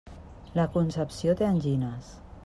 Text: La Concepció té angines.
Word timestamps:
La 0.59 0.63
Concepció 0.77 1.35
té 1.43 1.47
angines. 1.49 2.09